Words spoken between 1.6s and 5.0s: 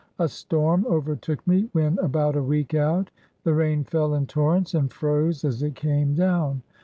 when about a week out. The rain fell in torrents, and